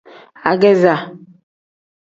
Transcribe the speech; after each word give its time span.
Ageeza. 0.49 0.93